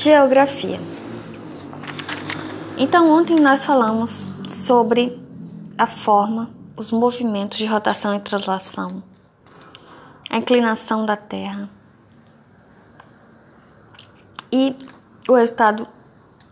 Geografia. 0.00 0.78
Então, 2.76 3.10
ontem 3.10 3.34
nós 3.34 3.66
falamos 3.66 4.24
sobre 4.48 5.20
a 5.76 5.88
forma, 5.88 6.50
os 6.76 6.92
movimentos 6.92 7.58
de 7.58 7.66
rotação 7.66 8.14
e 8.14 8.20
translação, 8.20 9.02
a 10.30 10.36
inclinação 10.36 11.04
da 11.04 11.16
Terra 11.16 11.68
e 14.52 14.76
o 15.28 15.34
resultado 15.34 15.88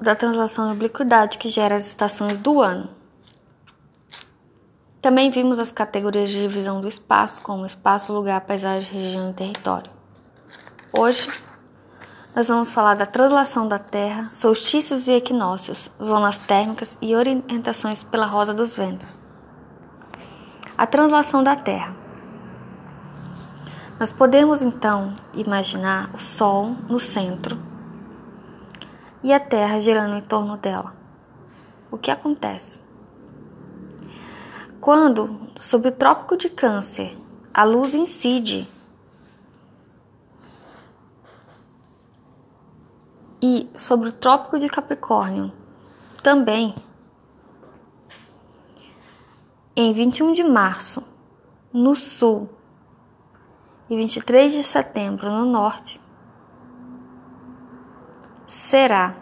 da 0.00 0.16
translação 0.16 0.66
de 0.66 0.72
obliquidade 0.72 1.38
que 1.38 1.48
gera 1.48 1.76
as 1.76 1.86
estações 1.86 2.38
do 2.38 2.60
ano. 2.60 2.90
Também 5.00 5.30
vimos 5.30 5.60
as 5.60 5.70
categorias 5.70 6.30
de 6.30 6.40
divisão 6.40 6.80
do 6.80 6.88
espaço, 6.88 7.40
como 7.42 7.64
espaço, 7.64 8.12
lugar, 8.12 8.40
paisagem, 8.40 8.90
região 8.90 9.30
e 9.30 9.34
território. 9.34 9.92
Hoje 10.92 11.30
nós 12.36 12.48
vamos 12.48 12.70
falar 12.70 12.94
da 12.94 13.06
translação 13.06 13.66
da 13.66 13.78
Terra, 13.78 14.30
solstícios 14.30 15.08
e 15.08 15.12
equinócios, 15.12 15.90
zonas 15.98 16.36
térmicas 16.36 16.94
e 17.00 17.16
orientações 17.16 18.02
pela 18.02 18.26
rosa 18.26 18.52
dos 18.52 18.74
ventos. 18.74 19.16
A 20.76 20.86
translação 20.86 21.42
da 21.42 21.56
Terra. 21.56 21.96
Nós 23.98 24.12
podemos 24.12 24.60
então 24.60 25.16
imaginar 25.32 26.10
o 26.14 26.18
Sol 26.18 26.76
no 26.90 27.00
centro 27.00 27.58
e 29.22 29.32
a 29.32 29.40
Terra 29.40 29.80
girando 29.80 30.18
em 30.18 30.20
torno 30.20 30.58
dela. 30.58 30.94
O 31.90 31.96
que 31.96 32.10
acontece? 32.10 32.78
Quando, 34.78 35.40
sob 35.58 35.88
o 35.88 35.92
trópico 35.92 36.36
de 36.36 36.50
Câncer, 36.50 37.16
a 37.54 37.64
luz 37.64 37.94
incide 37.94 38.68
e 43.42 43.68
sobre 43.76 44.08
o 44.08 44.12
Trópico 44.12 44.58
de 44.58 44.68
Capricórnio. 44.68 45.52
Também 46.22 46.74
em 49.74 49.92
21 49.92 50.32
de 50.32 50.42
março, 50.42 51.02
no 51.72 51.94
sul, 51.94 52.48
e 53.88 53.96
23 53.96 54.52
de 54.52 54.62
setembro, 54.62 55.30
no 55.30 55.44
norte, 55.44 56.00
será 58.46 59.14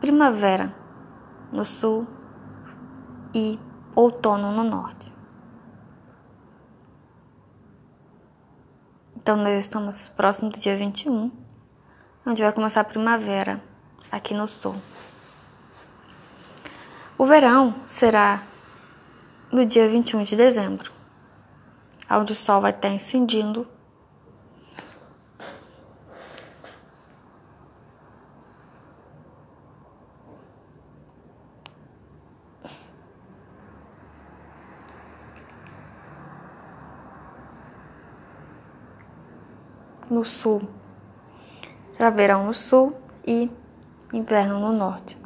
primavera 0.00 0.74
no 1.52 1.64
sul 1.64 2.06
e 3.34 3.58
outono 3.94 4.52
no 4.52 4.62
norte. 4.62 5.12
Então, 9.16 9.36
nós 9.36 9.58
estamos 9.58 10.08
próximo 10.08 10.50
do 10.50 10.58
dia 10.58 10.76
21 10.76 11.47
onde 12.28 12.42
vai 12.42 12.52
começar 12.52 12.82
a 12.82 12.84
primavera 12.84 13.58
aqui 14.12 14.34
no 14.34 14.46
sul. 14.46 14.76
O 17.16 17.24
verão 17.24 17.74
será 17.86 18.42
no 19.50 19.64
dia 19.64 19.88
21 19.88 20.24
de 20.24 20.36
dezembro, 20.36 20.92
onde 22.10 22.32
o 22.32 22.36
sol 22.36 22.60
vai 22.60 22.70
estar 22.70 22.90
incendindo 22.90 23.66
no 40.10 40.22
sul 40.26 40.77
será 41.98 42.10
verão 42.10 42.46
no 42.46 42.54
sul 42.54 42.96
e 43.26 43.50
inverno 44.12 44.60
no 44.60 44.72
norte. 44.72 45.18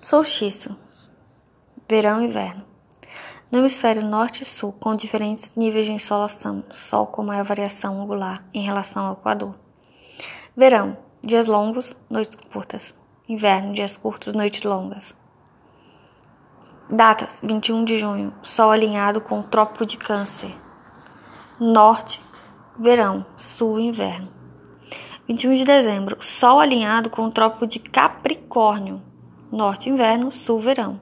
Solstício, 0.00 0.76
verão 1.88 2.20
e 2.20 2.24
inverno. 2.24 2.64
No 3.50 3.58
hemisfério 3.58 4.02
norte 4.02 4.42
e 4.42 4.44
sul, 4.44 4.72
com 4.72 4.96
diferentes 4.96 5.52
níveis 5.54 5.86
de 5.86 5.92
insolação, 5.92 6.64
sol 6.70 7.06
com 7.06 7.22
maior 7.22 7.44
variação 7.44 8.02
angular 8.02 8.44
em 8.52 8.62
relação 8.62 9.06
ao 9.06 9.12
Equador. 9.12 9.54
Verão, 10.56 10.96
Dias 11.22 11.48
longos, 11.48 11.96
noites 12.08 12.38
curtas. 12.50 12.94
Inverno, 13.28 13.74
dias 13.74 13.96
curtos, 13.96 14.32
noites 14.32 14.62
longas. 14.62 15.14
Datas: 16.88 17.40
21 17.42 17.84
de 17.84 17.98
junho, 17.98 18.32
Sol 18.42 18.70
alinhado 18.70 19.20
com 19.20 19.40
o 19.40 19.42
Trópico 19.42 19.84
de 19.84 19.98
Câncer. 19.98 20.56
Norte, 21.60 22.22
verão, 22.78 23.26
sul, 23.36 23.78
inverno. 23.78 24.28
21 25.26 25.56
de 25.56 25.64
dezembro, 25.64 26.16
Sol 26.20 26.58
alinhado 26.58 27.10
com 27.10 27.26
o 27.26 27.30
Trópico 27.30 27.66
de 27.66 27.78
Capricórnio. 27.78 29.02
Norte, 29.52 29.90
inverno, 29.90 30.32
sul, 30.32 30.60
verão. 30.60 31.00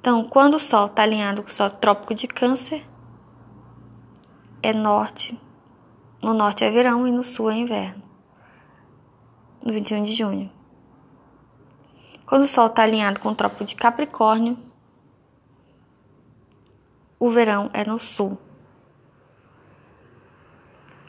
Então, 0.00 0.24
quando 0.24 0.54
o 0.54 0.60
Sol 0.60 0.86
está 0.86 1.02
alinhado 1.02 1.42
com 1.42 1.48
o 1.48 1.52
Sol 1.52 1.70
Trópico 1.70 2.14
de 2.14 2.26
Câncer, 2.26 2.84
é 4.60 4.72
norte. 4.72 5.40
No 6.22 6.34
norte 6.34 6.64
é 6.64 6.70
verão 6.70 7.06
e 7.06 7.12
no 7.12 7.22
sul 7.22 7.50
é 7.50 7.54
inverno 7.54 8.02
no 9.64 9.72
21 9.72 10.02
de 10.02 10.12
junho. 10.12 10.50
Quando 12.32 12.44
o 12.44 12.48
Sol 12.48 12.68
está 12.68 12.84
alinhado 12.84 13.20
com 13.20 13.28
o 13.28 13.34
Trópico 13.34 13.62
de 13.62 13.76
Capricórnio, 13.76 14.56
o 17.18 17.28
verão 17.28 17.68
é 17.74 17.84
no 17.84 17.98
sul. 17.98 18.38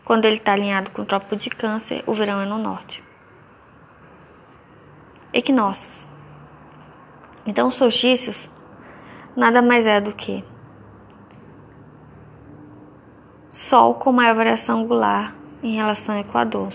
Quando 0.04 0.26
ele 0.26 0.36
está 0.36 0.52
alinhado 0.52 0.92
com 0.92 1.02
o 1.02 1.06
Trópico 1.06 1.38
de 1.38 1.50
Câncer, 1.50 2.04
o 2.06 2.14
verão 2.14 2.42
é 2.42 2.46
no 2.46 2.58
norte. 2.58 3.02
Equinócios. 5.32 6.06
Então, 7.46 7.70
os 7.70 7.76
solstícios 7.76 8.50
nada 9.34 9.62
mais 9.62 9.86
é 9.86 10.02
do 10.02 10.14
que 10.14 10.44
Sol 13.50 13.96
com 13.96 14.12
maior 14.12 14.36
variação 14.36 14.82
angular 14.82 15.34
em 15.64 15.74
relação 15.74 16.16
ao 16.16 16.20
Equador 16.20 16.68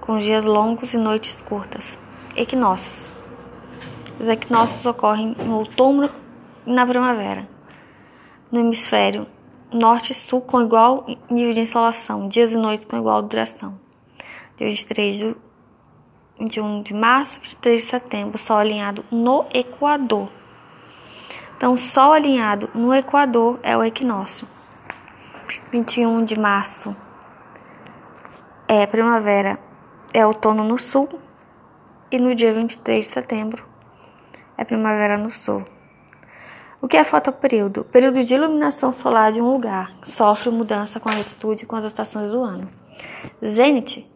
com 0.00 0.18
dias 0.18 0.46
longos 0.46 0.94
e 0.94 0.98
noites 0.98 1.40
curtas. 1.40 1.96
Equinócios. 2.34 3.19
Os 4.20 4.28
equinócios 4.28 4.84
ocorrem 4.84 5.34
no 5.46 5.56
outono 5.60 6.10
e 6.66 6.70
na 6.70 6.84
primavera. 6.84 7.48
No 8.52 8.60
hemisfério 8.60 9.26
norte 9.72 10.10
e 10.10 10.14
sul 10.14 10.42
com 10.42 10.60
igual 10.60 11.06
nível 11.30 11.54
de 11.54 11.60
insolação, 11.60 12.28
dias 12.28 12.52
e 12.52 12.56
noites 12.58 12.84
com 12.84 12.98
igual 12.98 13.22
duração. 13.22 13.80
Dia 14.58 14.68
23 14.68 15.16
de 15.16 15.36
21 16.38 16.82
de 16.82 16.92
março 16.92 17.40
e 17.50 17.56
3 17.56 17.82
de 17.82 17.88
setembro, 17.88 18.36
Sol 18.36 18.58
alinhado 18.58 19.02
no 19.10 19.46
Equador. 19.54 20.28
Então, 21.56 21.74
Sol 21.78 22.12
alinhado 22.12 22.68
no 22.74 22.92
Equador 22.92 23.58
é 23.62 23.74
o 23.74 23.82
equinócio. 23.82 24.46
21 25.72 26.26
de 26.26 26.38
março 26.38 26.94
é 28.68 28.86
primavera 28.86 29.58
é 30.12 30.26
outono 30.26 30.62
no 30.62 30.78
sul 30.78 31.08
e 32.10 32.18
no 32.18 32.34
dia 32.34 32.52
23 32.52 33.06
de 33.06 33.12
setembro 33.12 33.69
é 34.60 34.64
primavera 34.64 35.16
no 35.16 35.30
sul. 35.30 35.64
O 36.82 36.86
que 36.86 36.98
é 36.98 37.02
fotoperíodo? 37.02 37.82
Período 37.84 38.22
de 38.22 38.34
iluminação 38.34 38.92
solar 38.92 39.32
de 39.32 39.40
um 39.40 39.52
lugar 39.52 39.90
sofre 40.02 40.50
mudança 40.50 41.00
com 41.00 41.08
a 41.08 41.14
latitude 41.14 41.64
e 41.64 41.66
com 41.66 41.76
as 41.76 41.84
estações 41.86 42.30
do 42.30 42.42
ano. 42.42 42.68
Zênite 43.42 44.06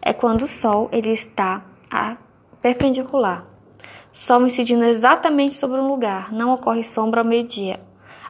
é 0.00 0.12
quando 0.12 0.42
o 0.42 0.48
Sol 0.48 0.88
ele 0.90 1.10
está 1.10 1.62
a 1.88 2.16
perpendicular. 2.60 3.44
Sol 4.10 4.44
incidindo 4.44 4.82
exatamente 4.82 5.54
sobre 5.54 5.80
um 5.80 5.86
lugar, 5.86 6.32
não 6.32 6.52
ocorre 6.52 6.82
sombra 6.82 7.20
ao 7.20 7.26
meio-dia. 7.26 7.78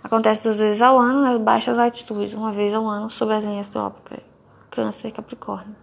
Acontece 0.05 0.45
duas 0.45 0.59
vezes 0.59 0.83
ao 0.83 0.99
ano 0.99 1.23
nas 1.23 1.41
baixas 1.41 1.75
latitudes, 1.75 2.35
uma 2.35 2.53
vez 2.53 2.75
ao 2.75 2.87
ano 2.87 3.09
sob 3.09 3.33
as 3.33 3.43
linhas 3.43 3.71
trópicas, 3.71 4.21
Câncer 4.71 5.09
e 5.09 5.13
Capricórnio 5.13 5.83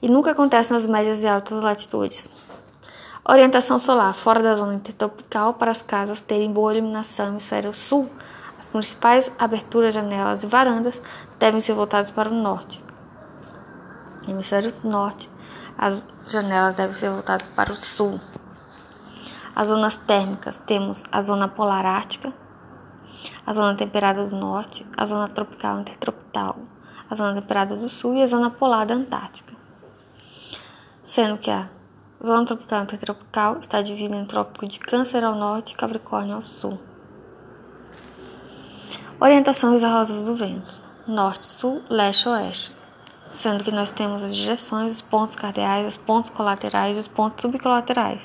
e 0.00 0.08
nunca 0.08 0.32
acontece 0.32 0.72
nas 0.72 0.86
médias 0.86 1.22
e 1.22 1.26
altas 1.26 1.62
latitudes. 1.62 2.30
Orientação 3.26 3.78
solar 3.78 4.12
fora 4.14 4.42
da 4.42 4.54
zona 4.54 4.74
intertropical 4.74 5.54
para 5.54 5.70
as 5.70 5.80
casas 5.80 6.20
terem 6.20 6.52
boa 6.52 6.74
iluminação 6.74 7.26
no 7.26 7.32
hemisfério 7.32 7.72
sul. 7.72 8.10
As 8.58 8.68
principais 8.68 9.30
aberturas, 9.38 9.94
janelas 9.94 10.42
e 10.42 10.46
varandas 10.46 11.00
devem 11.38 11.60
ser 11.60 11.72
voltadas 11.72 12.10
para 12.10 12.28
o 12.28 12.34
norte. 12.34 12.84
No 14.24 14.30
hemisfério 14.34 14.74
norte, 14.84 15.30
as 15.78 16.02
janelas 16.26 16.76
devem 16.76 16.94
ser 16.94 17.10
voltadas 17.10 17.46
para 17.48 17.72
o 17.72 17.76
sul. 17.76 18.20
As 19.56 19.68
zonas 19.68 19.96
térmicas 19.96 20.58
temos 20.58 21.02
a 21.10 21.22
zona 21.22 21.48
polar 21.48 21.86
ártica, 21.86 22.32
a 23.46 23.52
zona 23.54 23.74
temperada 23.74 24.26
do 24.26 24.36
norte, 24.36 24.86
a 24.96 25.06
zona 25.06 25.28
tropical 25.28 25.80
intertropical, 25.80 26.58
a 27.08 27.14
zona 27.14 27.40
temperada 27.40 27.74
do 27.74 27.88
sul 27.88 28.16
e 28.16 28.22
a 28.22 28.26
zona 28.26 28.50
polar 28.50 28.86
da 28.86 28.94
Antártica 28.94 29.54
sendo 31.04 31.38
que 31.38 31.50
a 31.50 31.68
Zona 32.24 32.46
tropical 32.46 32.84
intertropical 32.84 33.58
está 33.60 33.82
dividida 33.82 34.16
em 34.16 34.24
trópico 34.24 34.66
de 34.66 34.78
Câncer 34.78 35.22
ao 35.22 35.34
norte 35.34 35.74
e 35.74 35.76
Capricórnio 35.76 36.36
ao 36.36 36.42
sul. 36.42 36.80
Orientação 39.20 39.72
das 39.72 39.82
rosas 39.82 40.24
do 40.24 40.34
vento: 40.34 40.80
norte, 41.06 41.46
sul, 41.46 41.82
leste, 41.90 42.26
oeste. 42.26 42.74
Sendo 43.30 43.62
que 43.62 43.70
nós 43.70 43.90
temos 43.90 44.22
as 44.22 44.34
direções, 44.34 44.92
os 44.92 45.02
pontos 45.02 45.36
cardeais, 45.36 45.86
os 45.86 45.96
pontos 45.98 46.30
colaterais 46.30 46.96
e 46.96 47.00
os 47.00 47.08
pontos 47.08 47.42
subcolaterais. 47.42 48.22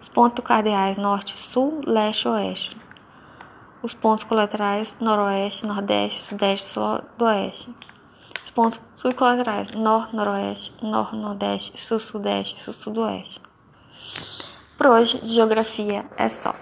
Os 0.00 0.08
pontos 0.08 0.42
cardeais 0.42 0.96
norte, 0.96 1.36
sul, 1.36 1.82
leste, 1.86 2.26
oeste. 2.26 2.74
Os 3.82 3.92
pontos 3.92 4.24
colaterais 4.24 4.96
noroeste, 4.98 5.66
nordeste, 5.66 6.22
sudeste, 6.22 6.68
sudoeste. 6.68 7.74
Os 8.54 8.56
pontos 8.56 8.80
subcolaterais 8.94 9.72
norte, 9.72 10.14
noroeste, 10.14 10.72
norte, 10.80 11.16
nordeste, 11.16 11.72
sul, 11.76 11.98
sudeste, 11.98 12.62
sul, 12.62 12.72
sudoeste. 12.72 13.40
Por 14.78 14.86
hoje, 14.86 15.18
de 15.18 15.34
geografia 15.34 16.06
é 16.16 16.28
só. 16.28 16.54